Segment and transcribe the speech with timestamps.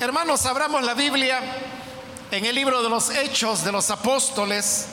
[0.00, 1.42] Hermanos, abramos la Biblia
[2.30, 4.86] en el libro de los Hechos de los Apóstoles.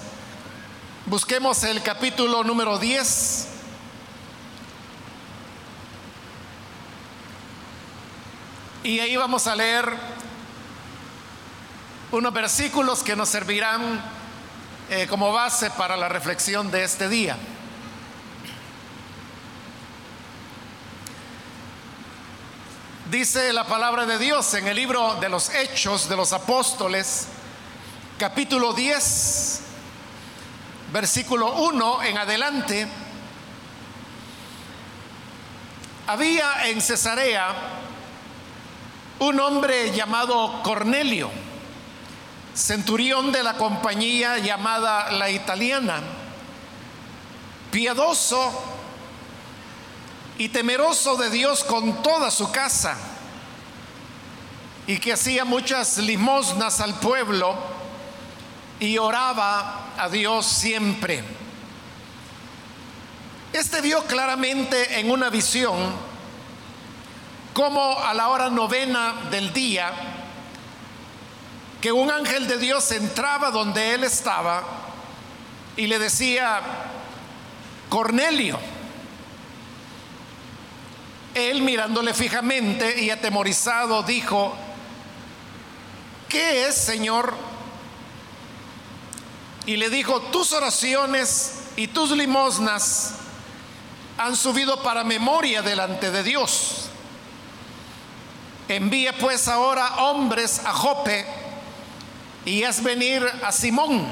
[1.05, 3.47] Busquemos el capítulo número 10.
[8.83, 9.93] Y ahí vamos a leer
[12.11, 14.03] unos versículos que nos servirán
[14.89, 17.37] eh, como base para la reflexión de este día.
[23.11, 27.27] Dice la palabra de Dios en el libro de los Hechos de los Apóstoles,
[28.17, 29.61] capítulo 10,
[30.91, 32.85] versículo 1 en adelante.
[36.07, 37.55] Había en Cesarea
[39.19, 41.31] un hombre llamado Cornelio,
[42.53, 46.01] centurión de la compañía llamada la italiana,
[47.71, 48.76] piadoso
[50.37, 52.97] y temeroso de Dios con toda su casa,
[54.85, 57.55] y que hacía muchas limosnas al pueblo
[58.79, 61.23] y oraba a Dios siempre.
[63.51, 65.75] Este vio claramente en una visión
[67.53, 69.91] como a la hora novena del día,
[71.81, 74.63] que un ángel de Dios entraba donde él estaba
[75.75, 76.61] y le decía,
[77.89, 78.59] Cornelio,
[81.37, 84.55] él mirándole fijamente y atemorizado dijo,
[86.27, 87.33] ¿qué es, Señor?
[89.65, 93.15] Y le dijo, tus oraciones y tus limosnas
[94.17, 96.89] han subido para memoria delante de Dios.
[98.67, 101.25] Envía pues ahora hombres a Jope
[102.45, 104.07] y haz venir a Simón,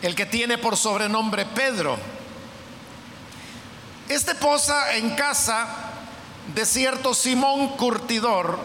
[0.00, 1.98] el que tiene por sobrenombre Pedro
[4.14, 5.66] este posa en casa
[6.54, 8.58] de cierto Simón Curtidor,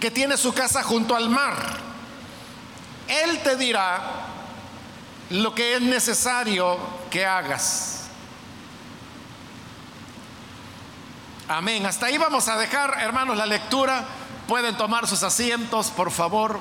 [0.00, 1.56] que tiene su casa junto al mar.
[3.08, 4.00] Él te dirá
[5.30, 6.78] lo que es necesario
[7.10, 8.04] que hagas.
[11.48, 11.86] Amén.
[11.86, 14.04] Hasta ahí vamos a dejar, hermanos, la lectura.
[14.48, 16.58] Pueden tomar sus asientos, por favor.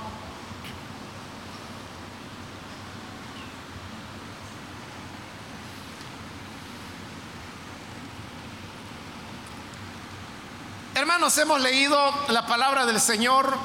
[11.06, 13.56] Hermanos, hemos leído la palabra del Señor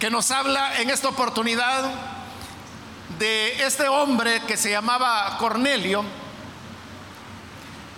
[0.00, 1.84] que nos habla en esta oportunidad
[3.18, 6.02] de este hombre que se llamaba Cornelio,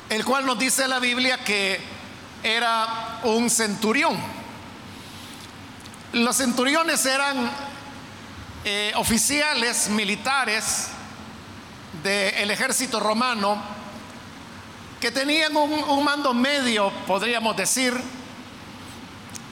[0.08, 1.80] el cual nos dice la Biblia que
[2.42, 4.18] era un centurión.
[6.12, 7.48] Los centuriones eran
[8.64, 10.88] eh, oficiales militares
[12.02, 13.79] del ejército romano
[15.00, 17.98] que tenían un, mando medio, podríamos decir,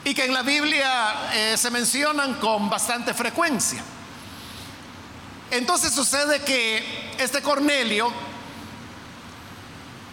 [0.03, 3.83] y que en la Biblia eh, se mencionan con bastante frecuencia.
[5.49, 8.13] Entonces sucede que este Cornelio,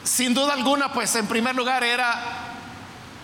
[0.03, 2.55] sin duda alguna, pues en primer lugar era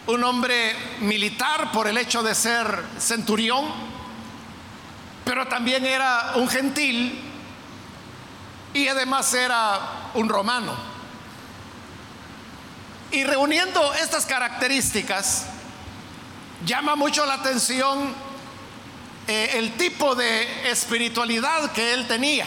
[0.07, 3.65] un hombre militar por el hecho de ser centurión,
[5.25, 7.19] pero también era un gentil
[8.75, 10.92] y además era un romano.
[13.13, 15.45] Y reuniendo estas características,
[16.65, 18.15] llama mucho la atención
[19.29, 22.47] eh, el tipo de espiritualidad que él tenía.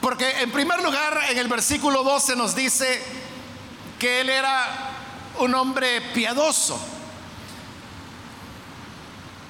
[0.00, 3.00] Porque en primer lugar, en el versículo 12 nos dice
[4.00, 4.90] que él era
[5.38, 6.76] un hombre piadoso.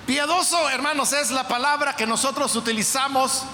[0.07, 3.45] Piadoso, hermanos, es la palabra que nosotros utilizamos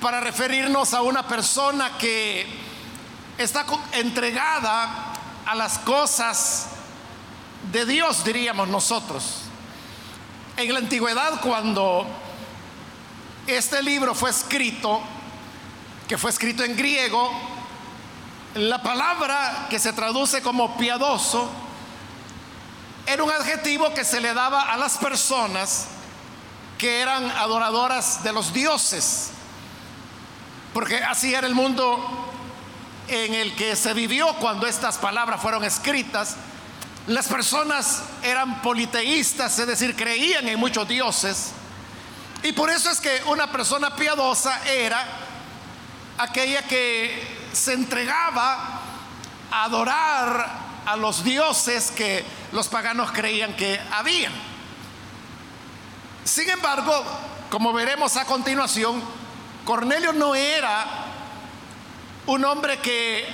[0.00, 2.46] para referirnos a una persona que
[3.36, 5.03] está entregada
[5.46, 6.66] a las cosas
[7.72, 9.42] de Dios, diríamos nosotros.
[10.56, 12.06] En la antigüedad, cuando
[13.46, 15.00] este libro fue escrito,
[16.08, 17.30] que fue escrito en griego,
[18.54, 21.50] la palabra que se traduce como piadoso
[23.06, 25.88] era un adjetivo que se le daba a las personas
[26.78, 29.30] que eran adoradoras de los dioses,
[30.72, 32.32] porque así era el mundo
[33.08, 36.36] en el que se vivió cuando estas palabras fueron escritas,
[37.06, 41.52] las personas eran politeístas, es decir, creían en muchos dioses.
[42.42, 45.04] Y por eso es que una persona piadosa era
[46.18, 48.80] aquella que se entregaba
[49.50, 54.32] a adorar a los dioses que los paganos creían que habían.
[56.24, 57.04] Sin embargo,
[57.50, 59.02] como veremos a continuación,
[59.64, 61.03] Cornelio no era
[62.26, 63.26] un hombre que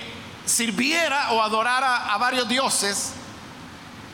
[0.45, 3.13] sirviera o adorara a varios dioses,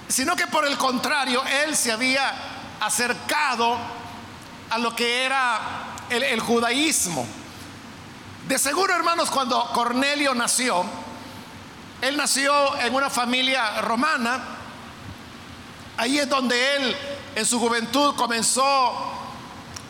[0.09, 2.33] sino que por el contrario, él se había
[2.81, 3.77] acercado
[4.71, 5.61] a lo que era
[6.11, 7.27] el, judaísmo.
[8.47, 10.85] De seguro, hermanos, cuando Cornelio nació,
[12.03, 14.45] él nació en una familia romana,
[15.97, 16.97] ahí es donde él
[17.35, 19.13] en su juventud comenzó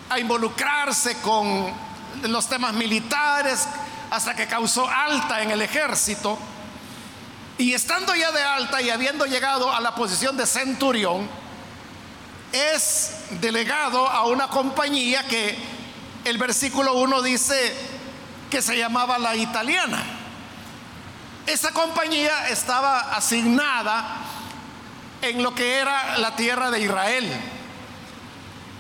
[0.09, 1.73] a involucrarse con
[2.23, 3.67] los temas militares
[4.11, 6.39] hasta que causó alta en el ejército.
[7.59, 11.29] Y estando ya de alta y habiendo llegado a la posición de centurión,
[12.53, 15.57] es delegado a una compañía que
[16.25, 17.75] el versículo 1 dice
[18.51, 20.03] que se llamaba la italiana.
[21.47, 24.17] Esa compañía estaba asignada
[25.23, 27.41] en lo que era la tierra de Israel.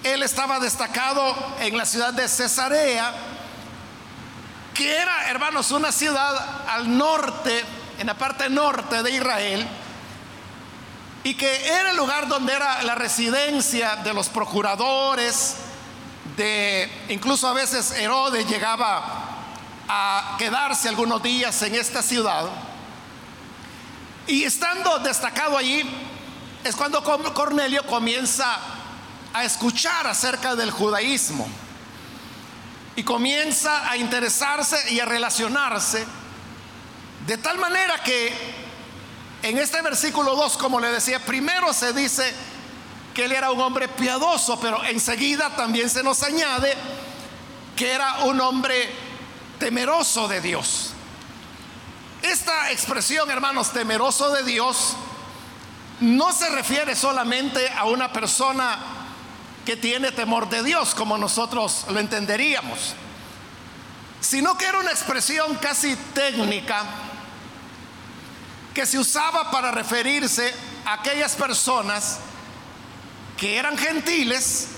[0.02, 3.12] Él estaba destacado en la ciudad de Cesarea,
[4.76, 7.64] que era, hermanos, una ciudad al norte
[7.98, 9.66] en la parte norte de Israel,
[11.24, 15.56] y que era el lugar donde era la residencia de los procuradores,
[16.36, 19.02] de incluso a veces Herodes llegaba
[19.88, 22.44] a quedarse algunos días en esta ciudad.
[24.26, 25.88] Y estando destacado allí,
[26.62, 28.58] es cuando Cornelio comienza
[29.32, 31.48] a escuchar acerca del judaísmo
[32.96, 36.04] y comienza a interesarse y a relacionarse
[37.26, 38.32] de tal manera que
[39.42, 42.32] en este versículo 2, como le decía, primero se dice
[43.12, 46.74] que él era un hombre piadoso, pero enseguida también se nos añade
[47.74, 48.90] que era un hombre
[49.58, 50.92] temeroso de Dios.
[52.22, 54.96] Esta expresión, hermanos, temeroso de Dios,
[56.00, 58.78] no se refiere solamente a una persona
[59.66, 62.94] que tiene temor de Dios, como nosotros lo entenderíamos,
[64.20, 66.84] sino que era una expresión casi técnica
[68.72, 70.54] que se usaba para referirse
[70.84, 72.20] a aquellas personas
[73.36, 74.68] que eran gentiles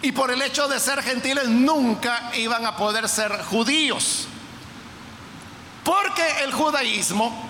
[0.00, 4.26] y por el hecho de ser gentiles nunca iban a poder ser judíos.
[5.84, 7.46] Porque el judaísmo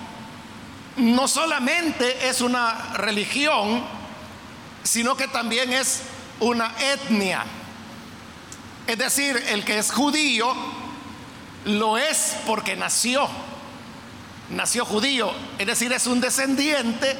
[0.97, 3.81] no solamente es una religión,
[4.83, 6.01] sino que también es
[6.39, 7.43] una etnia.
[8.87, 10.53] Es decir, el que es judío
[11.65, 13.29] lo es porque nació
[14.49, 17.17] nació judío, es decir, es un descendiente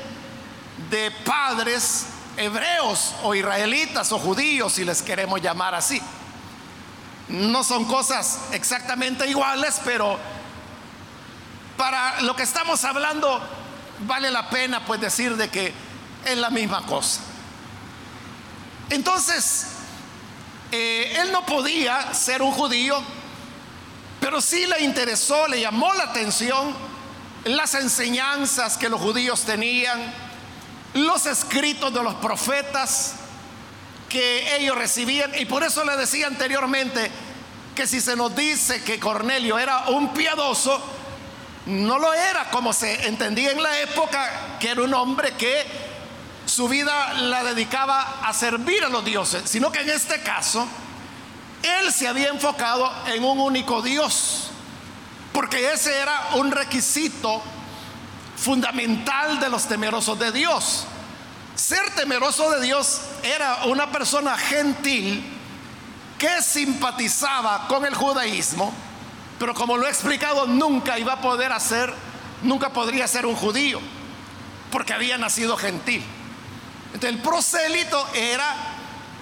[0.90, 2.08] de padres
[2.38, 6.02] hebreos o israelitas o judíos, si les queremos llamar así.
[7.28, 10.18] No son cosas exactamente iguales, pero
[11.78, 13.40] para lo que estamos hablando
[14.08, 15.72] vale la pena pues decir de que
[16.26, 17.22] es la misma cosa.
[18.90, 19.68] Entonces,
[20.72, 23.02] eh, él no podía ser un judío,
[24.20, 26.76] pero sí le interesó, le llamó la atención
[27.46, 30.14] las enseñanzas que los judíos tenían,
[30.94, 33.16] los escritos de los profetas
[34.10, 35.32] que ellos recibían.
[35.40, 37.10] Y por eso le decía anteriormente
[37.76, 40.82] que si se nos dice que Cornelio era un piadoso,
[41.68, 45.89] no lo era como se entendía en la época, que era un hombre que
[46.60, 50.68] su vida la dedicaba a servir a los dioses, sino que en este caso,
[51.64, 54.50] él se había enfocado en un único Dios
[55.32, 57.42] porque ese era un requisito
[58.36, 60.84] fundamental de los temerosos de Dios.
[61.56, 65.24] Ser temeroso de Dios era una persona gentil
[66.18, 68.74] que simpatizaba con el judaísmo,
[69.40, 71.94] pero como lo he explicado, nunca iba a poder hacer,
[72.44, 73.80] nunca podría ser un judío,
[74.74, 76.04] porque había nacido gentil.
[76.94, 78.56] Entonces el prosélito era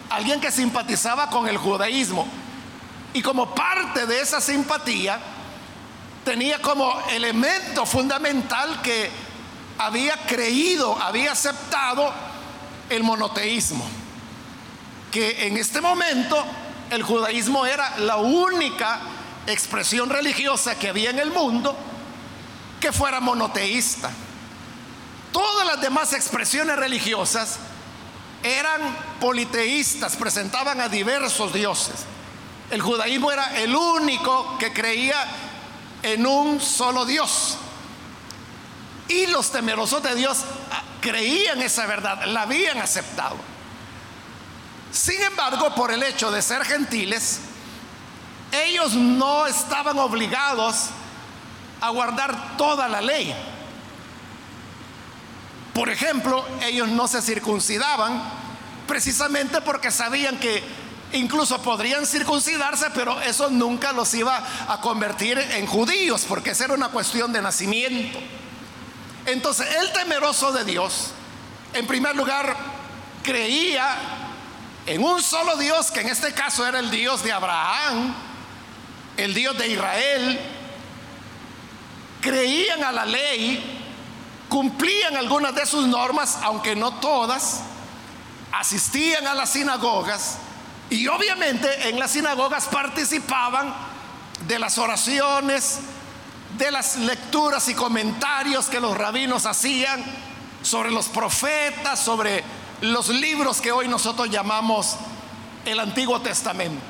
[0.10, 2.28] alguien que simpatizaba con el judaísmo.
[3.14, 5.20] Y como parte de esa simpatía,
[6.24, 9.10] tenía como elemento fundamental que
[9.78, 12.12] había creído, había aceptado
[12.90, 13.88] el monoteísmo,
[15.12, 16.44] que en este momento
[16.90, 19.00] el judaísmo era la única
[19.46, 21.76] expresión religiosa que había en el mundo
[22.80, 24.12] que fuera monoteísta.
[25.32, 27.60] Todas las demás expresiones religiosas
[28.44, 28.82] eran
[29.20, 32.06] politeístas, presentaban a diversos dioses.
[32.70, 35.18] El judaísmo era el único que creía
[36.04, 37.58] en un solo Dios.
[39.08, 43.38] Y los temerosos de Dios ah, creían esa verdad, la habían aceptado.
[44.92, 47.40] Sin embargo, por el hecho de ser gentiles,
[48.52, 50.88] ellos no estaban obligados
[51.82, 53.34] a guardar toda la ley.
[55.78, 58.20] Por ejemplo, ellos no se circuncidaban
[58.88, 60.64] precisamente porque sabían que
[61.14, 66.74] Incluso podrían circuncidarse, pero eso nunca los iba a convertir en judíos, porque esa era
[66.74, 68.20] una cuestión de nacimiento.
[69.26, 71.12] Entonces, el temeroso de Dios
[71.74, 72.58] En primer lugar,
[73.24, 73.96] creía
[74.86, 78.14] en un solo Dios, que en este caso era el Dios de Abraham,
[79.16, 80.40] el Dios de Israel.
[82.20, 83.77] Creían a la ley,
[84.50, 87.62] cumplían algunas de sus normas, aunque no todas,
[88.52, 90.38] asistían a las sinagogas
[90.90, 93.74] y obviamente en las sinagogas participaban
[94.48, 95.80] de las oraciones,
[96.58, 100.04] de las lecturas y comentarios que los rabinos hacían
[100.62, 102.44] sobre los profetas, sobre
[102.82, 104.96] los libros que hoy nosotros llamamos
[105.66, 106.82] el Antiguo Testamento.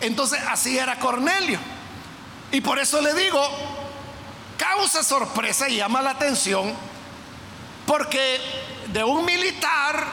[0.00, 1.58] Entonces así era Cornelio.
[2.52, 3.40] Y por eso le digo,
[4.56, 6.72] causa sorpresa y llama la atención,
[7.86, 8.40] porque
[8.92, 10.04] de un militar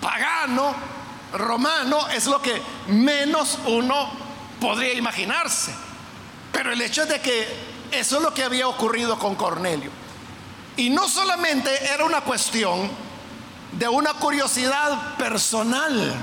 [0.00, 0.74] pagano,
[1.32, 4.10] romano, es lo que menos uno
[4.60, 5.72] podría imaginarse.
[6.52, 7.46] Pero el hecho es de que
[7.92, 9.90] eso es lo que había ocurrido con Cornelio.
[10.76, 12.90] Y no solamente era una cuestión
[13.72, 16.14] de una curiosidad personal,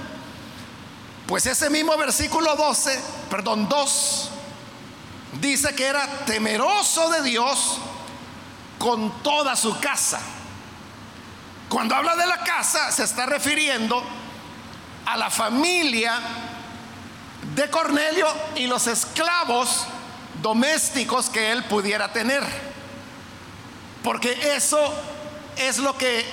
[1.27, 4.29] pues ese mismo versículo 12, perdón, 2,
[5.33, 7.77] dice que era temeroso de Dios
[8.77, 10.19] con toda su casa.
[11.67, 14.03] Cuando habla de la casa, se está refiriendo
[15.05, 16.19] a la familia
[17.55, 19.85] de Cornelio y los esclavos
[20.41, 22.43] domésticos que él pudiera tener.
[24.03, 24.93] Porque eso
[25.57, 26.25] es lo que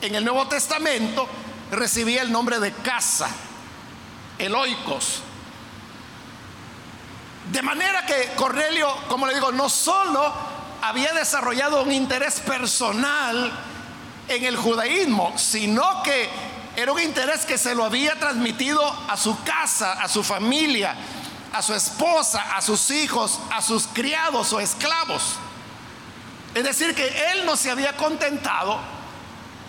[0.00, 1.28] en el Nuevo Testamento
[1.70, 3.28] recibía el nombre de casa,
[4.38, 5.22] eloicos.
[7.50, 10.32] De manera que Cornelio, como le digo, no solo
[10.82, 13.52] había desarrollado un interés personal
[14.28, 16.28] en el judaísmo, sino que
[16.76, 20.94] era un interés que se lo había transmitido a su casa, a su familia,
[21.52, 25.36] a su esposa, a sus hijos, a sus criados o esclavos.
[26.54, 28.78] Es decir, que él no se había contentado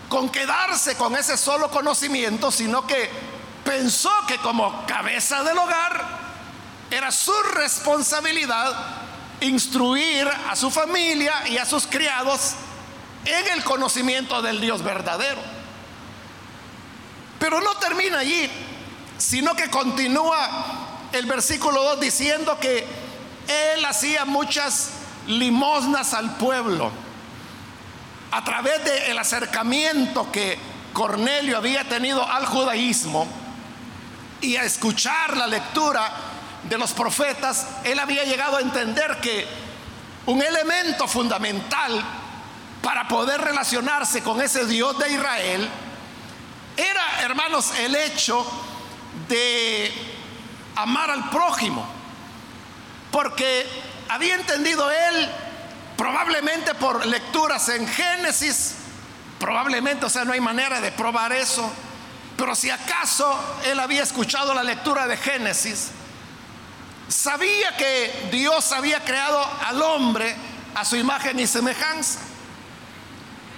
[0.08, 3.10] con quedarse con ese solo conocimiento, sino que
[3.64, 6.27] pensó que como cabeza del hogar
[6.90, 8.72] era su responsabilidad
[9.40, 12.54] instruir a su familia y a sus criados
[13.24, 15.40] en el conocimiento del Dios verdadero.
[17.38, 18.50] Pero no termina allí,
[19.16, 22.86] sino que continúa el versículo 2 diciendo que
[23.46, 24.90] él hacía muchas
[25.26, 26.90] limosnas al pueblo
[28.30, 30.58] a través del acercamiento que
[30.92, 33.26] Cornelio había tenido al judaísmo
[34.40, 36.12] y a escuchar la lectura
[36.68, 39.46] de los profetas, él había llegado a entender que
[40.26, 42.02] un elemento fundamental
[42.82, 45.68] para poder relacionarse con ese Dios de Israel
[46.76, 48.46] era, hermanos, el hecho
[49.28, 49.92] de
[50.76, 51.86] amar al prójimo.
[53.10, 53.66] Porque
[54.08, 55.28] había entendido él,
[55.96, 58.76] probablemente por lecturas en Génesis,
[59.40, 61.70] probablemente, o sea, no hay manera de probar eso,
[62.36, 65.90] pero si acaso él había escuchado la lectura de Génesis,
[67.08, 70.36] sabía que Dios había creado al hombre
[70.74, 72.20] a su imagen y semejanza.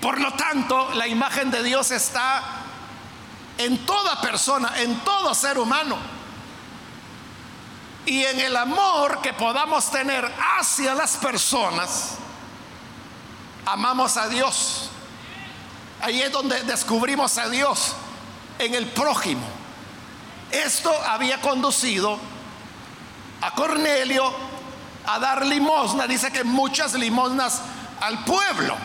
[0.01, 2.43] Por lo tanto, la imagen de Dios está
[3.59, 5.99] en toda persona, en todo ser humano.
[8.07, 12.13] Y en el amor que podamos tener hacia las personas,
[13.67, 14.89] amamos a Dios.
[16.01, 17.93] Ahí es donde descubrimos a Dios,
[18.59, 19.47] en el prójimo.
[20.51, 22.19] Esto había conducido
[23.41, 24.33] a Cornelio
[25.07, 27.63] a dar limosna, dice que muchas limosnas
[28.01, 28.77] al pueblo.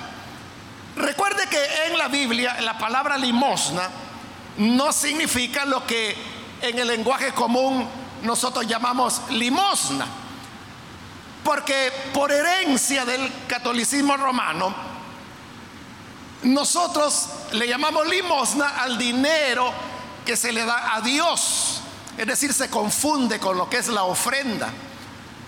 [0.95, 3.89] Recuerde que en la Biblia la palabra limosna
[4.57, 6.15] no significa lo que
[6.61, 7.87] en el lenguaje común
[8.23, 10.05] nosotros llamamos limosna.
[11.43, 14.73] Porque por herencia del catolicismo romano,
[16.43, 19.71] nosotros le llamamos limosna al dinero
[20.25, 21.64] que se le da a Dios.
[22.17, 24.69] Es decir, se confunde con lo que es la ofrenda.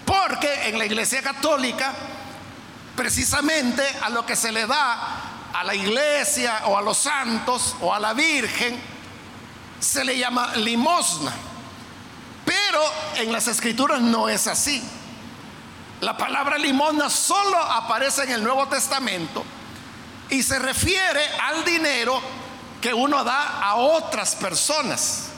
[0.06, 1.94] Porque en la iglesia católica,
[2.96, 7.94] precisamente a lo que se le da a la iglesia o a los santos o
[7.94, 8.80] a la Virgen,
[9.80, 11.34] se le llama limosna.
[12.46, 12.82] Pero
[13.16, 14.82] en las escrituras no es así.
[16.02, 19.44] La palabra limosna solo aparece en el Nuevo Testamento
[20.30, 22.22] y se refiere al dinero
[22.82, 25.30] que uno da a otras personas.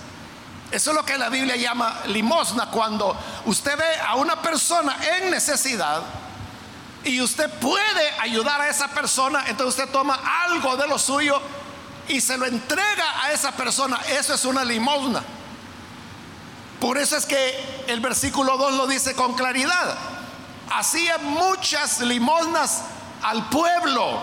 [0.71, 2.67] Eso es lo que la Biblia llama limosna.
[2.67, 6.03] Cuando usted ve a una persona en necesidad
[7.03, 11.41] y usted puede ayudar a esa persona, entonces usted toma algo de lo suyo
[12.07, 15.23] y se lo entrega a esa persona, eso es una limosna.
[16.79, 19.97] Por eso es que el versículo 2 lo dice con claridad.
[20.71, 22.83] Hacía muchas limosnas
[23.21, 24.19] al pueblo.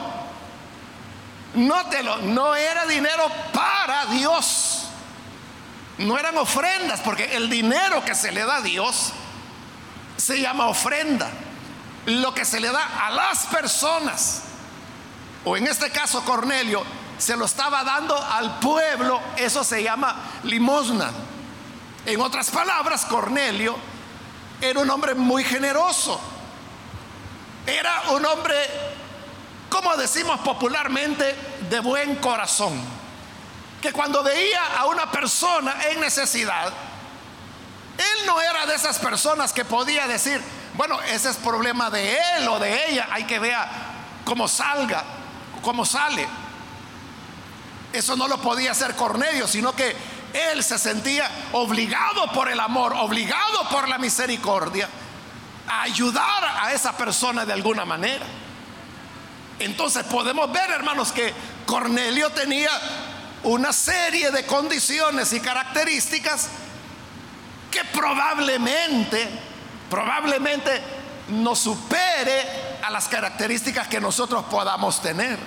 [1.55, 4.86] No era dinero para Dios.
[5.99, 9.12] No eran ofrendas, porque el dinero que se le da a Dios
[10.17, 11.31] se llama ofrenda.
[12.07, 14.43] Lo que se le da a las personas,
[15.45, 16.85] o en este caso Cornelio,
[17.19, 21.11] se lo estaba dando al pueblo, eso se llama limosna.
[22.05, 23.76] En otras palabras, Cornelio
[24.61, 26.21] era un hombre muy generoso.
[27.67, 28.55] Era un hombre,
[29.69, 31.35] como decimos popularmente,
[31.69, 32.81] de buen corazón.
[33.87, 36.73] Que cuando veía a una persona en necesidad,
[37.97, 40.43] él no era de esas personas que podía decir,
[40.75, 43.57] bueno, ese es problema de él o de ella, hay que ver
[44.25, 45.05] cómo salga,
[45.62, 46.26] cómo sale.
[47.93, 49.95] Eso no lo podía hacer Cornelio, sino que
[50.33, 54.88] él se sentía obligado por el amor, obligado por la misericordia,
[55.69, 58.26] a ayudar a esa persona de alguna manera.
[59.61, 61.33] Entonces podemos ver, hermanos, que
[61.66, 62.71] Cornelio tenía
[63.47, 66.49] una serie de condiciones y características
[67.71, 69.29] que probablemente,
[69.88, 70.83] probablemente
[71.29, 75.38] nos supere a las características que nosotros podamos tener.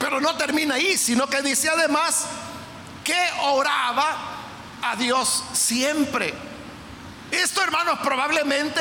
[0.00, 2.24] Pero no termina ahí, sino que dice además
[3.04, 4.16] que oraba
[4.82, 6.34] a Dios siempre.
[7.30, 8.80] Esto, hermanos, probablemente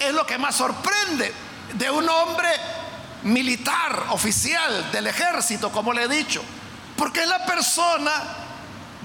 [0.00, 1.32] es lo que más sorprende
[1.74, 2.48] de un hombre
[3.22, 6.42] militar, oficial del ejército, como le he dicho,
[6.96, 8.12] porque es la persona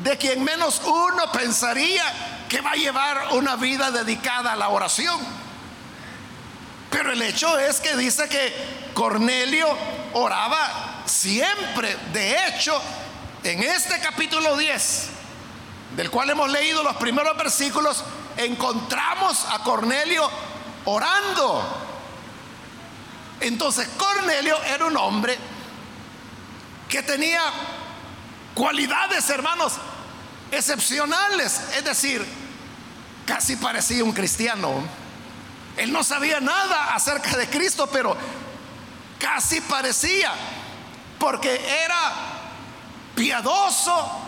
[0.03, 2.03] de quien menos uno pensaría
[2.49, 5.19] que va a llevar una vida dedicada a la oración.
[6.89, 9.67] Pero el hecho es que dice que Cornelio
[10.13, 11.95] oraba siempre.
[12.11, 12.79] De hecho,
[13.43, 15.09] en este capítulo 10,
[15.95, 18.03] del cual hemos leído los primeros versículos,
[18.37, 20.29] encontramos a Cornelio
[20.85, 21.63] orando.
[23.39, 25.37] Entonces, Cornelio era un hombre
[26.89, 27.41] que tenía
[28.53, 29.73] cualidades, hermanos,
[30.51, 31.61] excepcionales.
[31.75, 32.25] Es decir,
[33.25, 34.83] casi parecía un cristiano.
[35.77, 38.15] Él no sabía nada acerca de Cristo, pero
[39.19, 40.31] casi parecía
[41.17, 42.13] porque era
[43.15, 44.19] piadoso,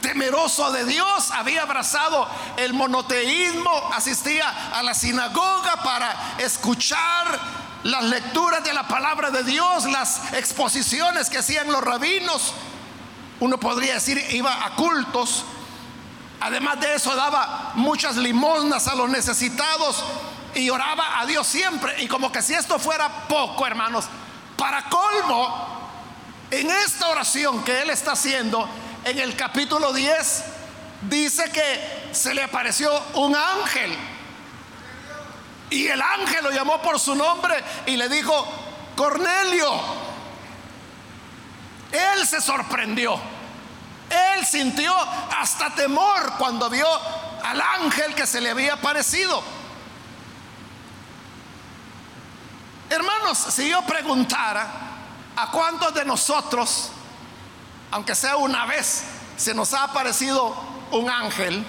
[0.00, 7.38] temeroso de Dios, había abrazado el monoteísmo, asistía a la sinagoga para escuchar
[7.82, 12.54] las lecturas de la palabra de Dios, las exposiciones que hacían los rabinos.
[13.40, 15.44] Uno podría decir, iba a cultos.
[16.40, 20.04] Además de eso, daba muchas limosnas a los necesitados
[20.54, 22.02] y oraba a Dios siempre.
[22.02, 24.06] Y como que si esto fuera poco, hermanos,
[24.56, 25.90] para colmo,
[26.50, 28.68] en esta oración que él está haciendo,
[29.04, 30.44] en el capítulo 10,
[31.02, 33.96] dice que se le apareció un ángel.
[35.70, 37.54] Y el ángel lo llamó por su nombre
[37.86, 38.46] y le dijo,
[38.96, 40.05] Cornelio.
[41.92, 43.18] Él se sorprendió.
[44.08, 44.94] Él sintió
[45.38, 46.86] hasta temor cuando vio
[47.42, 49.42] al ángel que se le había aparecido.
[52.88, 54.66] Hermanos, si yo preguntara
[55.34, 56.90] a cuántos de nosotros,
[57.90, 59.04] aunque sea una vez,
[59.36, 60.56] se nos ha aparecido
[60.92, 61.64] un ángel,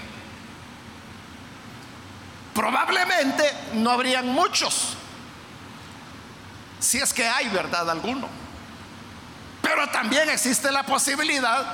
[2.53, 4.95] probablemente no habrían muchos,
[6.79, 8.27] si es que hay verdad alguno.
[9.67, 11.65] Pero también existe la posibilidad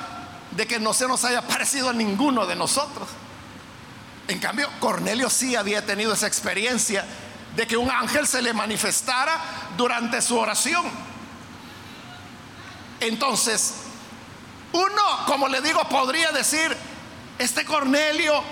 [0.49, 3.07] de que no se nos haya aparecido a ninguno de nosotros.
[4.27, 7.05] En cambio, Cornelio sí había tenido esa experiencia
[7.55, 9.39] de que un ángel se le manifestara
[9.77, 10.83] durante su oración.
[12.99, 13.75] Entonces,
[14.71, 16.75] uno, como le digo, podría decir,
[17.37, 18.43] este Cornelio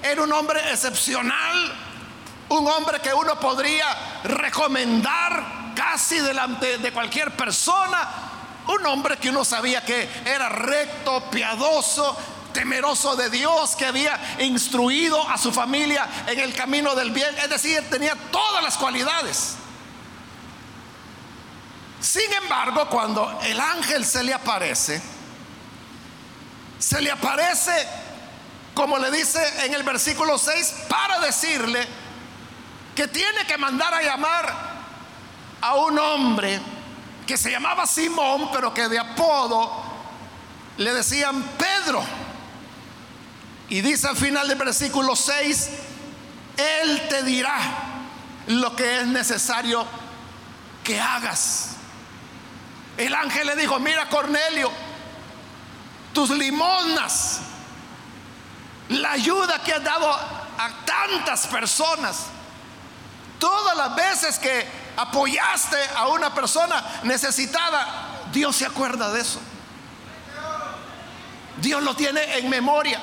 [0.00, 1.74] era un hombre excepcional,
[2.50, 3.86] un hombre que uno podría
[4.22, 8.35] recomendar casi delante de cualquier persona,
[8.68, 12.16] un hombre que uno sabía que era recto, piadoso,
[12.52, 17.50] temeroso de Dios, que había instruido a su familia en el camino del bien, es
[17.50, 19.56] decir, tenía todas las cualidades.
[22.00, 25.02] Sin embargo, cuando el ángel se le aparece,
[26.78, 27.86] se le aparece,
[28.74, 31.86] como le dice en el versículo 6, para decirle
[32.94, 34.54] que tiene que mandar a llamar
[35.60, 36.60] a un hombre
[37.26, 39.82] que se llamaba Simón, pero que de apodo
[40.78, 42.02] le decían Pedro.
[43.68, 45.70] Y dice al final del versículo 6,
[46.56, 47.58] Él te dirá
[48.46, 49.84] lo que es necesario
[50.84, 51.70] que hagas.
[52.96, 54.70] El ángel le dijo, mira Cornelio,
[56.12, 57.40] tus limonas,
[58.88, 62.26] la ayuda que has dado a tantas personas,
[63.40, 67.86] todas las veces que apoyaste a una persona necesitada,
[68.32, 69.40] Dios se acuerda de eso.
[71.58, 73.00] Dios lo tiene en memoria.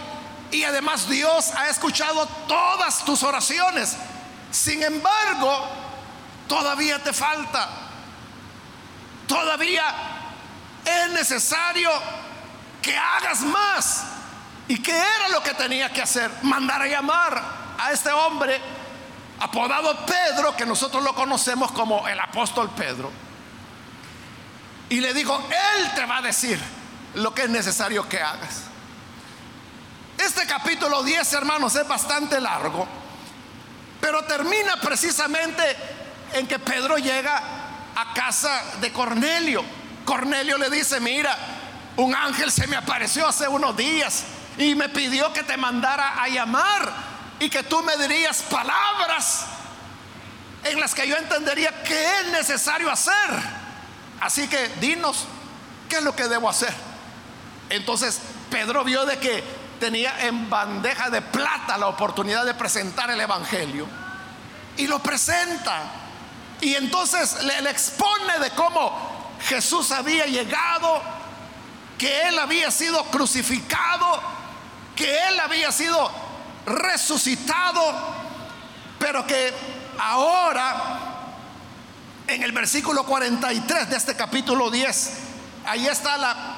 [0.51, 3.97] Y además Dios ha escuchado todas tus oraciones.
[4.51, 5.67] Sin embargo,
[6.47, 7.69] todavía te falta.
[9.27, 9.83] Todavía
[10.85, 11.89] es necesario
[12.81, 14.03] que hagas más.
[14.67, 16.29] ¿Y qué era lo que tenía que hacer?
[16.43, 17.41] Mandar a llamar
[17.79, 18.61] a este hombre
[19.43, 23.11] apodado Pedro, que nosotros lo conocemos como el apóstol Pedro.
[24.89, 26.59] Y le dijo, Él te va a decir
[27.15, 28.63] lo que es necesario que hagas.
[30.17, 32.87] Este capítulo 10, hermanos, es bastante largo,
[33.99, 35.61] pero termina precisamente
[36.33, 37.41] en que Pedro llega
[37.95, 39.63] a casa de Cornelio.
[40.05, 41.37] Cornelio le dice, mira,
[41.97, 44.23] un ángel se me apareció hace unos días
[44.57, 47.12] y me pidió que te mandara a llamar
[47.43, 49.45] y que tú me dirías palabras
[50.63, 53.13] en las que yo entendería qué es necesario hacer.
[54.21, 55.25] Así que dinos,
[55.89, 56.73] ¿qué es lo que debo hacer?
[57.69, 59.43] Entonces Pedro vio de que
[59.77, 63.87] tenía en bandeja de plata la oportunidad de presentar el Evangelio
[64.77, 65.81] y lo presenta.
[66.61, 71.01] Y entonces le, le expone de cómo Jesús había llegado,
[71.97, 74.21] que él había sido crucificado,
[74.95, 76.22] que él había sido
[76.65, 77.81] resucitado,
[78.99, 79.53] pero que
[79.99, 81.13] ahora
[82.27, 85.11] en el versículo 43 de este capítulo 10,
[85.65, 86.55] ahí está la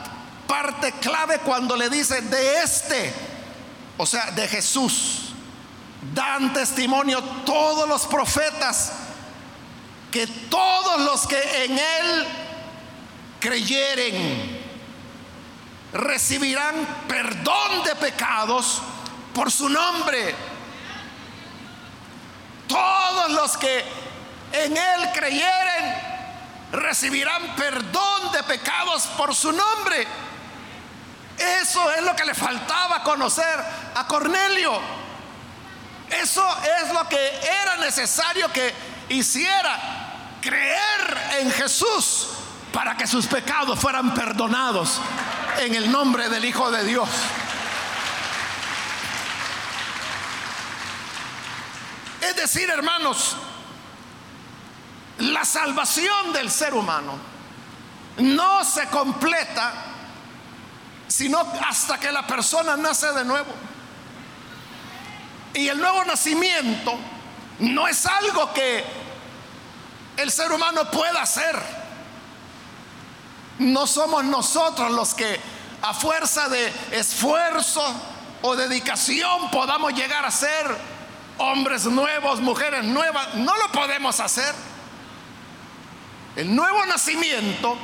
[0.48, 3.14] parte clave cuando le dice de este,
[3.98, 5.34] o sea, de Jesús,
[6.14, 8.92] dan testimonio todos los profetas
[10.12, 12.28] que todos los que en él
[13.40, 14.62] creyeren
[15.94, 16.76] recibirán
[17.08, 18.82] perdón de pecados
[19.36, 20.34] por su nombre.
[22.68, 23.84] Todos los que
[24.54, 26.16] en Él creyeren
[26.72, 30.08] recibirán perdón de pecados por su nombre.
[31.38, 33.60] Eso es lo que le faltaba conocer
[33.94, 34.80] a Cornelio.
[36.10, 36.48] Eso
[36.82, 38.74] es lo que era necesario que
[39.10, 40.02] hiciera.
[40.42, 42.30] Creer en Jesús
[42.72, 45.02] para que sus pecados fueran perdonados
[45.60, 47.10] en el nombre del Hijo de Dios.
[52.30, 53.36] Es decir, hermanos,
[55.20, 57.14] la salvación del ser humano
[58.18, 59.74] no se completa
[61.08, 63.54] sino hasta que la persona nace de nuevo.
[65.54, 66.98] Y el nuevo nacimiento
[67.60, 68.84] no es algo que
[70.18, 71.58] el ser humano pueda hacer.
[73.60, 75.40] No somos nosotros los que
[75.82, 77.82] a fuerza de esfuerzo
[78.42, 80.95] o dedicación podamos llegar a ser
[81.38, 83.36] hombres nuevos, mujeres nuevas.
[83.36, 84.54] No lo podemos hacer.
[86.36, 87.78] El nuevo nacimiento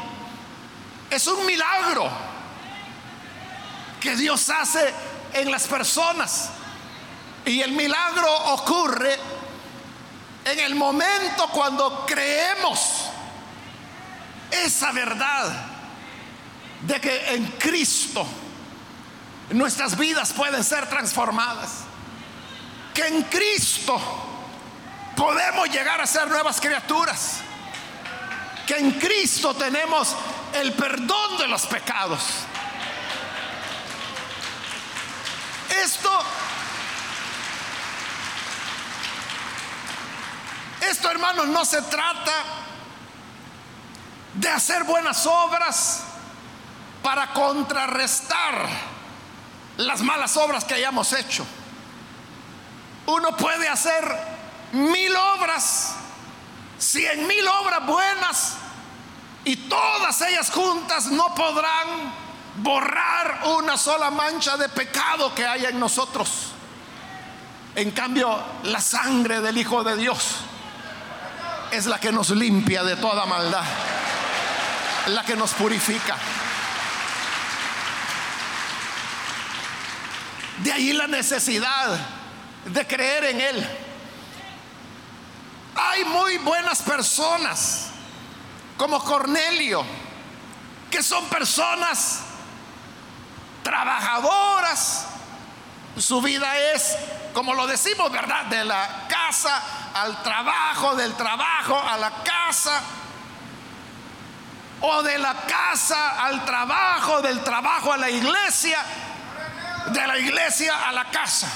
[1.09, 2.09] es un milagro
[3.99, 4.93] que Dios hace
[5.33, 6.49] en las personas.
[7.45, 9.17] Y el milagro ocurre
[10.45, 13.09] en el momento cuando creemos
[14.51, 15.65] esa verdad
[16.81, 18.25] de que en Cristo
[19.51, 21.90] nuestras vidas pueden ser transformadas
[22.93, 23.99] que en Cristo
[25.15, 27.37] podemos llegar a ser nuevas criaturas.
[28.65, 30.15] Que en Cristo tenemos
[30.53, 32.21] el perdón de los pecados.
[35.83, 36.23] Esto,
[40.81, 42.43] esto hermanos, no se trata
[44.33, 46.03] de hacer buenas obras
[47.01, 48.67] para contrarrestar
[49.77, 51.45] las malas obras que hayamos hecho.
[53.11, 54.17] Uno puede hacer
[54.71, 55.95] mil obras,
[56.77, 58.53] cien mil obras buenas,
[59.43, 62.13] y todas ellas juntas no podrán
[62.55, 66.53] borrar una sola mancha de pecado que haya en nosotros.
[67.75, 70.35] En cambio, la sangre del Hijo de Dios
[71.71, 73.65] es la que nos limpia de toda maldad,
[75.07, 76.15] la que nos purifica.
[80.59, 82.20] De ahí la necesidad
[82.65, 83.77] de creer en Él.
[85.75, 87.87] Hay muy buenas personas,
[88.77, 89.83] como Cornelio,
[90.89, 92.21] que son personas
[93.63, 95.05] trabajadoras.
[95.97, 96.95] Su vida es,
[97.33, 98.45] como lo decimos, ¿verdad?
[98.45, 99.61] De la casa
[99.93, 102.81] al trabajo, del trabajo a la casa,
[104.81, 108.83] o de la casa al trabajo, del trabajo a la iglesia,
[109.87, 111.47] de la iglesia a la casa.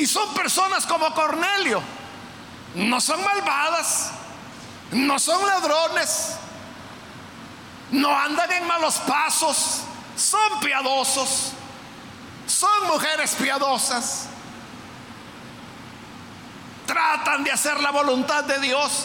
[0.00, 1.82] Y son personas como Cornelio.
[2.74, 4.12] No son malvadas,
[4.92, 6.36] no son ladrones,
[7.90, 9.82] no andan en malos pasos,
[10.16, 11.52] son piadosos,
[12.46, 14.28] son mujeres piadosas,
[16.86, 19.04] tratan de hacer la voluntad de Dios,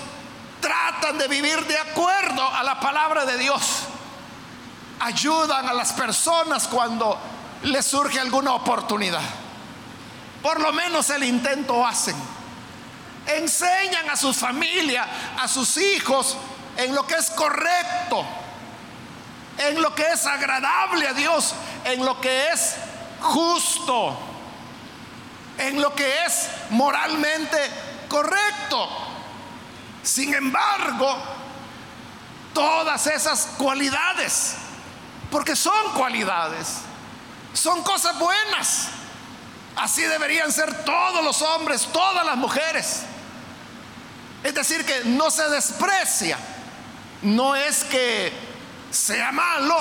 [0.62, 3.80] tratan de vivir de acuerdo a la palabra de Dios,
[5.02, 7.20] ayudan a las personas cuando
[7.64, 9.45] les surge alguna oportunidad.
[10.46, 12.16] Por lo menos el intento hacen.
[13.26, 15.08] Enseñan a su familia,
[15.40, 16.38] a sus hijos,
[16.78, 18.24] en lo que es correcto,
[19.58, 22.76] en lo que es agradable a Dios, en lo que es
[23.22, 24.20] justo,
[25.58, 27.58] en lo que es moralmente
[28.08, 28.88] correcto.
[30.04, 31.18] Sin embargo,
[32.54, 34.58] todas esas cualidades,
[35.32, 36.82] porque son cualidades,
[37.52, 38.90] son cosas buenas.
[39.76, 43.02] Así deberían ser todos los hombres, todas las mujeres.
[44.44, 46.38] Es decir, que no se desprecia.
[47.22, 48.32] No es que
[48.92, 49.76] sea malo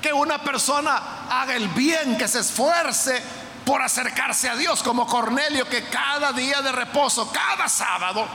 [0.00, 3.22] que una persona haga el bien, que se esfuerce
[3.64, 8.26] por acercarse a Dios, como Cornelio, que cada día de reposo, cada sábado,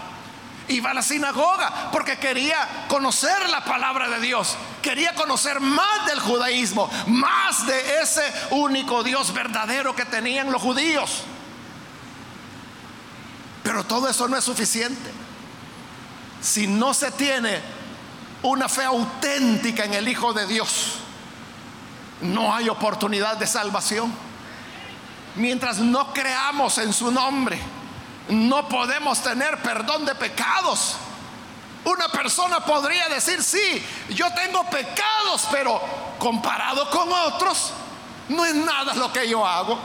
[0.69, 6.19] iba a la sinagoga porque quería conocer la palabra de Dios, quería conocer más del
[6.19, 11.23] judaísmo, más de ese único Dios verdadero que tenían los judíos.
[13.63, 15.11] Pero todo eso no es suficiente.
[16.41, 17.59] Si no se tiene
[18.41, 20.95] una fe auténtica en el Hijo de Dios,
[22.21, 24.13] no hay oportunidad de salvación.
[25.35, 27.59] Mientras no creamos en su nombre,
[28.29, 30.95] no podemos tener perdón de pecados.
[31.85, 35.81] Una persona podría decir, sí, yo tengo pecados, pero
[36.19, 37.71] comparado con otros,
[38.29, 39.79] no es nada lo que yo hago.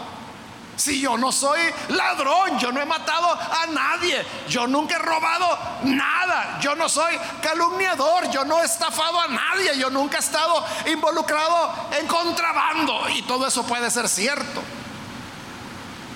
[0.77, 5.57] Si yo no soy ladrón, yo no he matado a nadie, yo nunca he robado
[5.85, 10.65] nada, yo no soy calumniador, yo no he estafado a nadie, yo nunca he estado
[10.87, 14.63] involucrado en contrabando y todo eso puede ser cierto.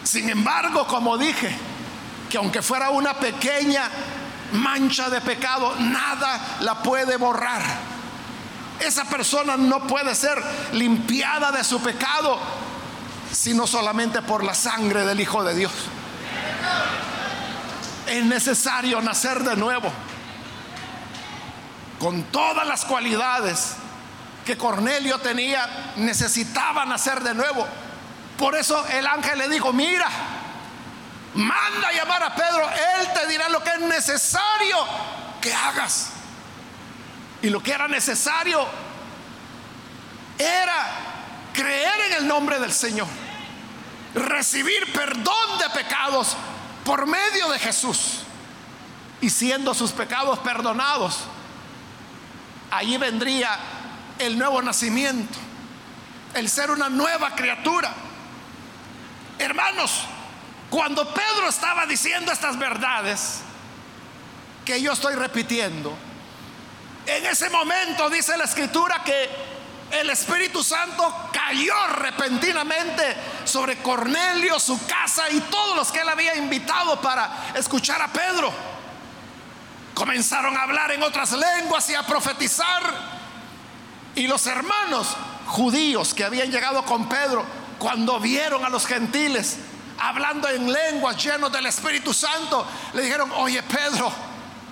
[0.02, 1.56] Sin embargo, como dije,
[2.28, 3.90] que aunque fuera una pequeña
[4.52, 7.62] mancha de pecado, nada la puede borrar.
[8.80, 12.38] Esa persona no puede ser limpiada de su pecado,
[13.32, 15.72] sino solamente por la sangre del Hijo de Dios.
[18.06, 19.90] Es necesario nacer de nuevo,
[21.98, 23.74] con todas las cualidades
[24.46, 27.66] que Cornelio tenía, necesitaba nacer de nuevo.
[28.38, 30.08] Por eso el ángel le dijo, mira,
[31.38, 34.76] manda a llamar a Pedro, él te dirá lo que es necesario
[35.40, 36.10] que hagas.
[37.42, 38.66] Y lo que era necesario
[40.36, 40.86] era
[41.52, 43.06] creer en el nombre del Señor,
[44.14, 46.36] recibir perdón de pecados
[46.84, 48.22] por medio de Jesús.
[49.20, 51.20] Y siendo sus pecados perdonados,
[52.72, 53.56] allí vendría
[54.18, 55.38] el nuevo nacimiento,
[56.34, 57.92] el ser una nueva criatura.
[59.38, 60.08] Hermanos,
[60.70, 63.40] cuando Pedro estaba diciendo estas verdades
[64.64, 65.96] que yo estoy repitiendo,
[67.06, 69.30] en ese momento dice la escritura que
[69.90, 76.36] el Espíritu Santo cayó repentinamente sobre Cornelio, su casa y todos los que él había
[76.36, 78.52] invitado para escuchar a Pedro.
[79.94, 82.82] Comenzaron a hablar en otras lenguas y a profetizar.
[84.14, 87.44] Y los hermanos judíos que habían llegado con Pedro,
[87.78, 89.56] cuando vieron a los gentiles
[89.98, 94.12] hablando en lenguas llenos del Espíritu Santo, le dijeron, oye Pedro,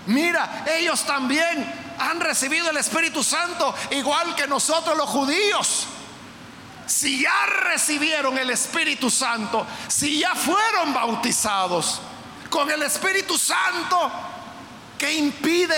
[0.07, 5.87] mira, ellos también han recibido el Espíritu Santo igual que nosotros los judíos.
[6.87, 12.01] Si ya recibieron el Espíritu Santo, si ya fueron bautizados
[12.49, 14.11] con el Espíritu Santo,
[14.97, 15.77] ¿qué impide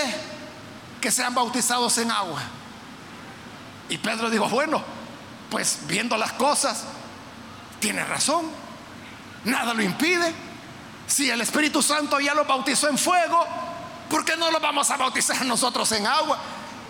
[1.01, 2.41] que sean bautizados en agua?
[3.89, 4.83] Y Pedro dijo, bueno,
[5.49, 6.83] pues viendo las cosas,
[7.79, 8.45] tiene razón,
[9.45, 10.33] nada lo impide.
[11.07, 13.45] Si el Espíritu Santo ya lo bautizó en fuego,
[14.09, 16.37] ¿por qué no lo vamos a bautizar nosotros en agua?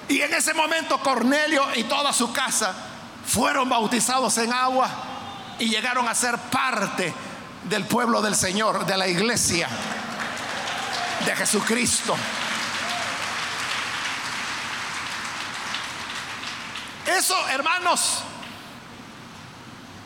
[0.07, 2.73] Y en ese momento Cornelio y toda su casa
[3.25, 4.89] fueron bautizados en agua
[5.59, 7.13] y llegaron a ser parte
[7.63, 9.69] del pueblo del Señor, de la iglesia
[11.25, 12.15] de Jesucristo.
[17.05, 18.19] Eso, hermanos,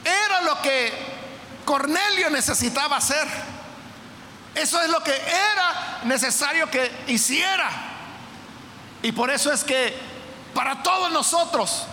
[0.03, 1.12] era lo que
[1.65, 3.27] Cornelio necesitaba hacer.
[4.55, 7.69] Eso es lo que era necesario que hiciera.
[9.01, 9.97] Y por eso es que
[10.53, 11.85] para todos nosotros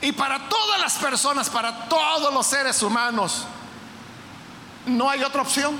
[0.00, 3.44] y para todas las personas, para todos los seres humanos,
[4.86, 5.76] no hay otra opción.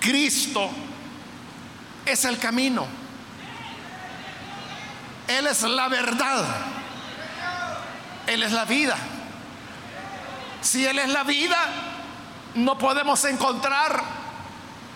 [0.00, 0.70] Cristo
[2.06, 2.86] es el camino.
[5.26, 6.44] Él es la verdad.
[8.26, 8.96] Él es la vida.
[10.64, 11.56] Si Él es la vida,
[12.54, 14.02] no podemos encontrar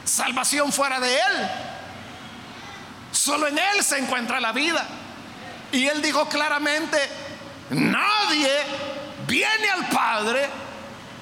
[0.04, 1.50] salvación fuera de Él.
[3.12, 4.84] Solo en Él se encuentra la vida.
[5.70, 6.98] Y Él dijo claramente,
[7.70, 8.50] nadie
[9.26, 10.48] viene al Padre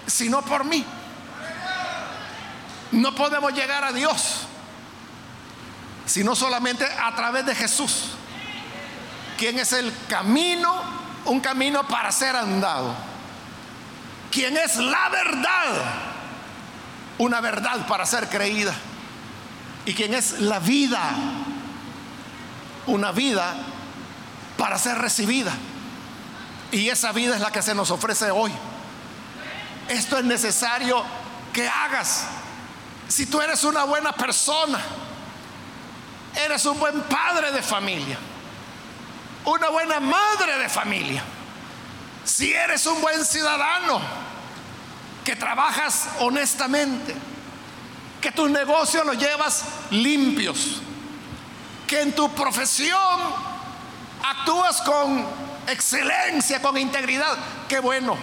[0.07, 0.85] sino por mí.
[2.93, 4.47] No podemos llegar a Dios
[6.07, 8.11] sino solamente a través de Jesús,
[9.37, 10.81] quien es el camino,
[11.25, 12.95] un camino para ser andado,
[14.37, 15.83] quien es la verdad,
[17.16, 18.75] una verdad para ser creída,
[19.87, 21.01] y quien es la vida,
[22.87, 23.55] una vida
[24.59, 25.53] para ser recibida.
[26.70, 28.53] Y esa vida es la que se nos ofrece hoy.
[29.88, 31.03] Esto es necesario
[31.55, 32.25] que hagas.
[33.09, 34.79] Si tú eres una buena persona,
[36.35, 38.18] eres un buen padre de familia,
[39.46, 41.22] una buena madre de familia,
[42.22, 44.26] si eres un buen ciudadano,
[45.27, 47.12] que trabajas honestamente,
[48.21, 50.81] que tus negocios los llevas limpios,
[51.85, 53.21] que en tu profesión
[54.23, 55.27] actúas con
[55.67, 57.37] excelencia, con integridad,
[57.69, 58.17] qué bueno.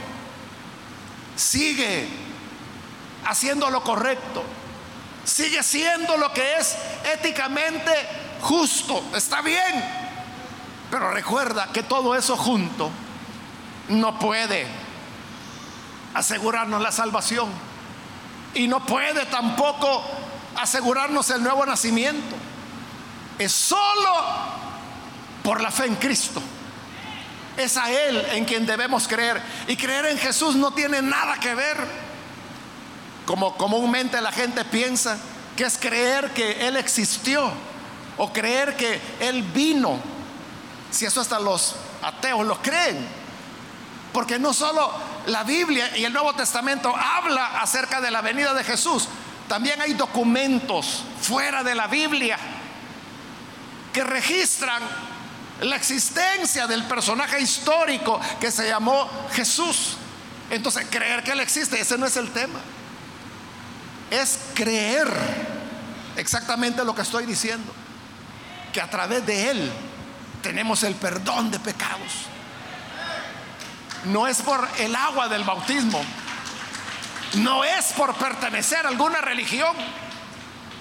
[1.35, 2.07] Sigue
[3.25, 4.41] haciendo lo correcto.
[5.25, 6.77] Sigue siendo lo que es
[7.13, 7.91] éticamente
[8.39, 9.03] justo.
[9.13, 9.83] Está bien.
[10.89, 12.89] Pero recuerda que todo eso junto
[13.89, 14.82] no puede
[16.13, 17.49] asegurarnos la salvación.
[18.53, 20.03] Y no puede tampoco
[20.55, 22.35] asegurarnos el nuevo nacimiento.
[23.39, 24.23] Es solo
[25.43, 26.41] por la fe en Cristo.
[27.57, 29.41] Es a Él en quien debemos creer.
[29.67, 31.77] Y creer en Jesús no tiene nada que ver,
[33.25, 35.17] como comúnmente la gente piensa,
[35.55, 37.51] que es creer que Él existió
[38.17, 39.99] o creer que Él vino.
[40.91, 43.23] Si eso hasta los ateos lo creen.
[44.11, 44.91] Porque no solo
[45.27, 49.07] la Biblia y el Nuevo Testamento habla acerca de la venida de Jesús,
[49.47, 52.37] también hay documentos fuera de la Biblia
[53.91, 54.81] que registran
[55.61, 59.97] la existencia del personaje histórico que se llamó Jesús.
[60.49, 62.59] Entonces, creer que Él existe, ese no es el tema.
[64.09, 65.07] Es creer
[66.17, 67.71] exactamente lo que estoy diciendo.
[68.73, 69.71] Que a través de Él
[70.41, 72.27] tenemos el perdón de pecados.
[74.05, 76.03] No es por el agua del bautismo.
[77.35, 79.75] No es por pertenecer a alguna religión.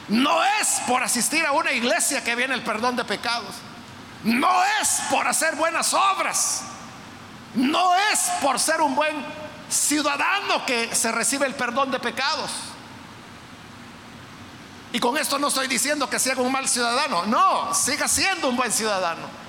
[0.09, 3.55] No es por asistir a una iglesia que viene el perdón de pecados.
[4.25, 6.63] No es por hacer buenas obras.
[7.55, 9.25] No es por ser un buen
[9.69, 12.51] ciudadano que se recibe el perdón de pecados.
[14.93, 17.25] Y con esto no estoy diciendo que sea un mal ciudadano.
[17.27, 19.42] No, siga siendo un buen ciudadano.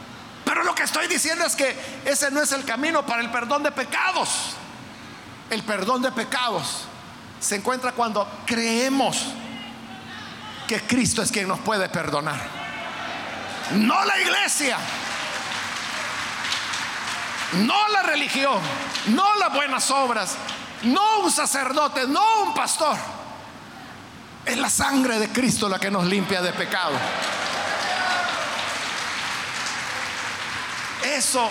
[0.54, 3.63] Pero lo que estoy diciendo es que ese no es el camino para el perdón
[3.63, 4.52] de pecados.
[5.50, 6.84] El perdón de pecados
[7.39, 9.26] se encuentra cuando creemos
[10.68, 12.39] que Cristo es quien nos puede perdonar
[13.72, 14.78] no la iglesia,
[17.54, 18.60] no la religión,
[19.08, 20.36] no las buenas obras,
[20.84, 22.96] no un sacerdote, no un pastor.
[24.46, 26.94] Es la sangre de Cristo la que nos limpia de pecado.
[31.04, 31.50] Eso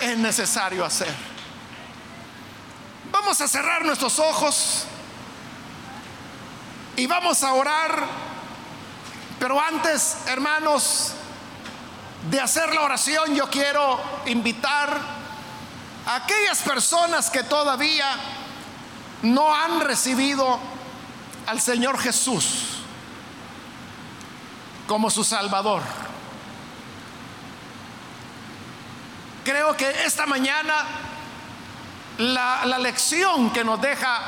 [0.00, 1.14] es necesario hacer.
[3.10, 4.84] Vamos a cerrar nuestros ojos
[6.96, 8.06] y vamos a orar.
[9.38, 11.12] Pero antes, hermanos,
[12.30, 15.00] de hacer la oración, yo quiero invitar
[16.06, 18.08] a aquellas personas que todavía
[19.22, 20.58] no han recibido
[21.46, 22.78] al Señor Jesús
[24.86, 25.82] como su Salvador.
[29.44, 30.74] Creo que esta mañana
[32.18, 34.20] la, la lección que nos deja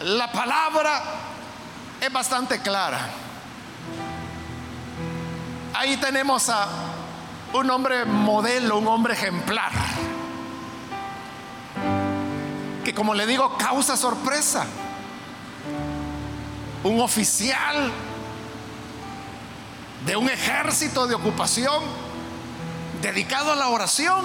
[0.00, 1.02] la palabra
[2.00, 3.08] es bastante clara.
[5.74, 6.66] Ahí tenemos a
[7.52, 9.70] un hombre modelo, un hombre ejemplar,
[12.84, 14.66] que como le digo, causa sorpresa.
[16.82, 17.92] Un oficial
[20.04, 21.82] de un ejército de ocupación
[23.02, 24.24] dedicado a la oración,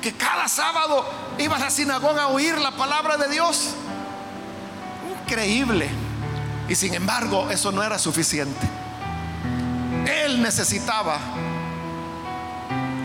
[0.00, 1.04] que cada sábado
[1.38, 3.74] iba a la sinagoga a oír la palabra de Dios.
[5.22, 5.88] Increíble.
[6.68, 8.68] Y sin embargo, eso no era suficiente.
[10.06, 11.18] Él necesitaba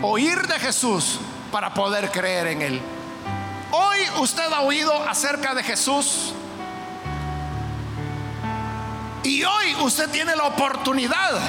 [0.01, 1.19] oír de Jesús
[1.51, 2.81] para poder creer en Él.
[3.71, 6.33] Hoy usted ha oído acerca de Jesús.
[9.23, 11.39] Y hoy usted tiene la oportunidad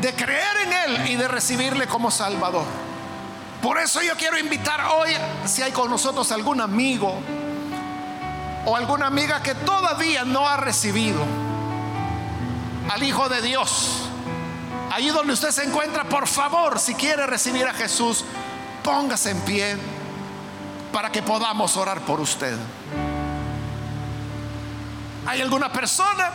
[0.00, 2.64] de creer en Él y de recibirle como Salvador.
[3.62, 5.10] Por eso yo quiero invitar hoy,
[5.44, 7.20] si hay con nosotros algún amigo
[8.64, 11.24] o alguna amiga que todavía no ha recibido
[12.88, 14.08] al Hijo de Dios,
[14.90, 18.24] Ahí donde usted se encuentra, por favor, si quiere recibir a Jesús,
[18.82, 19.76] póngase en pie
[20.92, 22.56] para que podamos orar por usted.
[25.26, 26.30] ¿Hay alguna persona?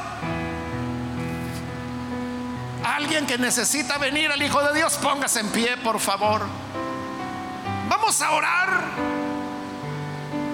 [2.84, 6.46] Alguien que necesita venir al Hijo de Dios, póngase en pie, por favor.
[7.88, 8.84] Vamos a orar.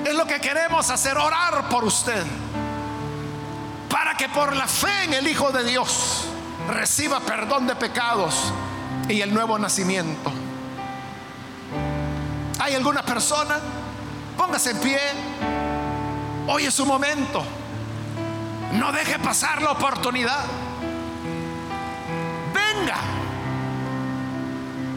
[0.05, 2.23] Es lo que queremos hacer, orar por usted.
[3.89, 6.25] Para que por la fe en el Hijo de Dios
[6.69, 8.53] reciba perdón de pecados
[9.07, 10.31] y el nuevo nacimiento.
[12.59, 13.57] ¿Hay alguna persona?
[14.37, 14.99] Póngase en pie.
[16.47, 17.43] Hoy es su momento.
[18.73, 20.45] No deje pasar la oportunidad.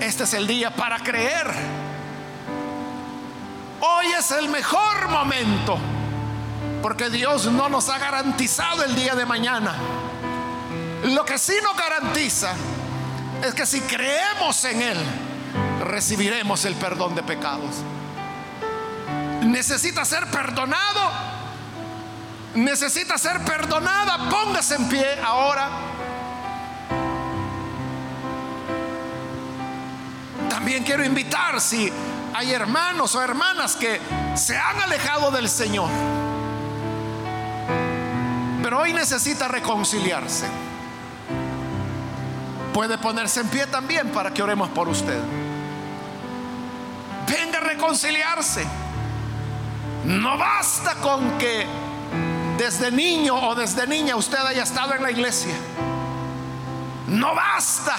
[0.03, 1.47] Este es el día para creer.
[3.81, 5.79] Hoy es el mejor momento.
[6.83, 9.77] Porque Dios no nos ha garantizado el día de mañana.
[11.05, 12.53] Lo que sí nos garantiza
[13.45, 14.99] es que si creemos en Él,
[15.85, 17.77] recibiremos el perdón de pecados.
[19.43, 21.13] Necesita ser perdonado.
[22.57, 24.29] Necesita ser perdonada.
[24.29, 25.92] Póngase en pie ahora.
[30.63, 31.93] También quiero invitar si
[32.33, 34.01] hay hermanos o hermanas que
[34.37, 35.91] se han alejado del Señor.
[38.63, 40.47] Pero hoy necesita reconciliarse
[42.73, 45.21] puede ponerse en pie también para que oremos por usted.
[47.29, 48.65] Venga a reconciliarse.
[50.05, 51.67] No basta con que
[52.57, 55.55] desde niño o desde niña usted haya estado en la iglesia.
[57.09, 57.97] No basta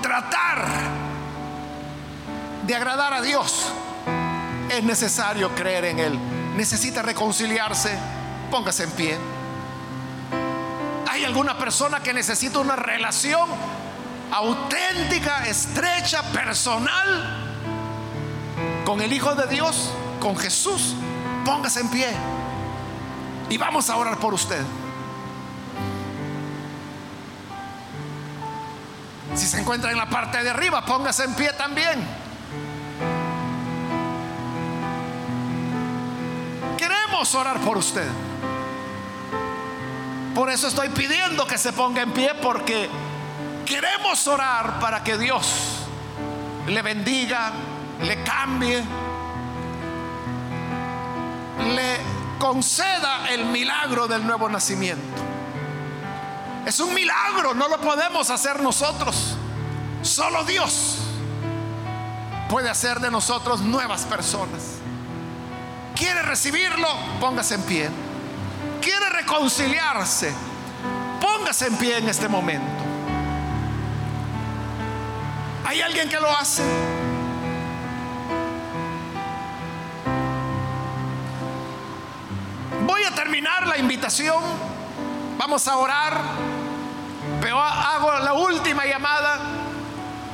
[0.00, 0.66] tratar
[2.66, 3.72] de agradar a Dios.
[4.70, 6.18] Es necesario creer en Él.
[6.56, 7.96] Necesita reconciliarse.
[8.50, 9.18] Póngase en pie
[11.14, 13.48] hay alguna persona que necesita una relación
[14.32, 17.40] auténtica, estrecha, personal
[18.84, 20.96] con el Hijo de Dios, con Jesús,
[21.44, 22.08] póngase en pie
[23.48, 24.60] y vamos a orar por usted.
[29.34, 32.06] Si se encuentra en la parte de arriba, póngase en pie también.
[36.78, 38.08] Queremos orar por usted.
[40.34, 42.88] Por eso estoy pidiendo que se ponga en pie porque
[43.64, 45.84] queremos orar para que Dios
[46.66, 47.52] le bendiga,
[48.02, 48.82] le cambie,
[51.74, 51.96] le
[52.38, 55.23] conceda el milagro del nuevo nacimiento.
[56.66, 59.36] Es un milagro, no lo podemos hacer nosotros.
[60.02, 60.98] Solo Dios
[62.48, 64.76] puede hacer de nosotros nuevas personas.
[65.94, 66.88] ¿Quiere recibirlo?
[67.20, 67.90] Póngase en pie
[68.84, 70.30] quiere reconciliarse,
[71.18, 72.84] póngase en pie en este momento.
[75.64, 76.62] ¿Hay alguien que lo hace?
[82.86, 84.42] Voy a terminar la invitación.
[85.38, 86.53] Vamos a orar.
[87.62, 89.38] Hago la última llamada.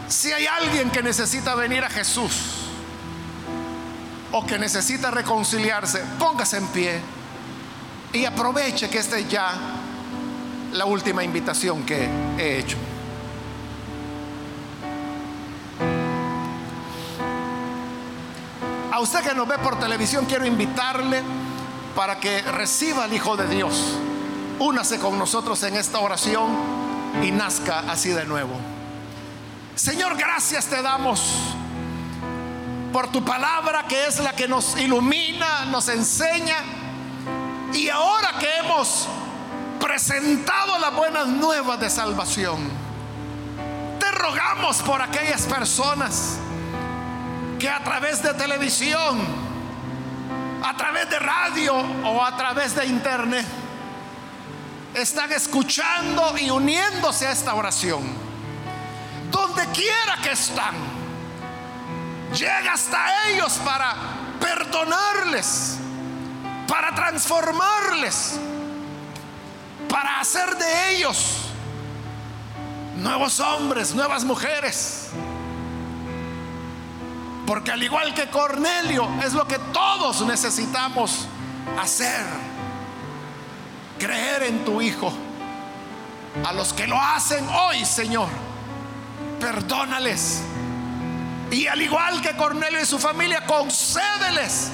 [0.08, 2.32] Si hay alguien que necesita venir a Jesús
[4.32, 7.00] o que necesita reconciliarse, póngase en pie.
[8.12, 9.52] Y aproveche que esta es ya
[10.72, 12.08] la última invitación que
[12.38, 12.76] he hecho.
[18.92, 21.22] A usted que nos ve por televisión, quiero invitarle
[21.94, 23.96] para que reciba al Hijo de Dios.
[24.58, 26.89] Únase con nosotros en esta oración
[27.22, 28.54] y nazca así de nuevo.
[29.74, 31.20] Señor, gracias te damos
[32.92, 36.56] por tu palabra que es la que nos ilumina, nos enseña
[37.72, 39.08] y ahora que hemos
[39.78, 42.58] presentado las buenas nuevas de salvación,
[43.98, 46.38] te rogamos por aquellas personas
[47.58, 49.20] que a través de televisión,
[50.62, 53.46] a través de radio o a través de internet
[54.94, 58.02] están escuchando y uniéndose a esta oración.
[59.30, 60.74] Donde quiera que están,
[62.32, 63.94] llega hasta ellos para
[64.40, 65.80] perdonarles
[66.70, 68.38] para transformarles,
[69.88, 71.36] para hacer de ellos
[72.96, 75.08] nuevos hombres, nuevas mujeres.
[77.44, 81.26] Porque al igual que Cornelio, es lo que todos necesitamos
[81.76, 82.24] hacer.
[84.00, 85.12] Creer en tu Hijo.
[86.44, 88.28] A los que lo hacen hoy, Señor,
[89.38, 90.42] perdónales.
[91.52, 94.70] Y al igual que Cornelio y su familia, concédeles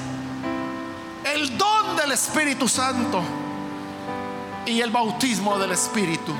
[1.34, 3.22] el don del Espíritu Santo
[4.64, 6.34] y el bautismo del Espíritu.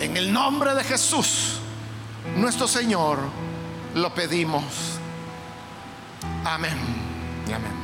[0.00, 1.58] En el nombre de Jesús,
[2.36, 3.18] nuestro Señor,
[3.94, 4.64] lo pedimos.
[6.44, 7.00] Amén
[7.52, 7.79] amén.